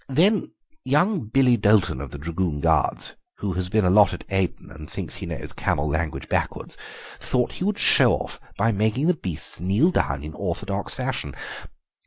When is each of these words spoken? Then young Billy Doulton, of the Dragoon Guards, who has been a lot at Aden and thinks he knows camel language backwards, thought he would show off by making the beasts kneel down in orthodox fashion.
Then 0.09 0.49
young 0.83 1.27
Billy 1.27 1.57
Doulton, 1.57 2.01
of 2.01 2.09
the 2.09 2.17
Dragoon 2.17 2.59
Guards, 2.59 3.15
who 3.37 3.53
has 3.53 3.69
been 3.69 3.85
a 3.85 3.91
lot 3.91 4.13
at 4.13 4.23
Aden 4.29 4.71
and 4.71 4.89
thinks 4.89 5.17
he 5.17 5.27
knows 5.27 5.53
camel 5.53 5.87
language 5.87 6.27
backwards, 6.27 6.75
thought 7.19 7.51
he 7.51 7.63
would 7.63 7.77
show 7.77 8.13
off 8.13 8.39
by 8.57 8.71
making 8.71 9.05
the 9.05 9.13
beasts 9.13 9.59
kneel 9.59 9.91
down 9.91 10.23
in 10.23 10.33
orthodox 10.33 10.95
fashion. 10.95 11.35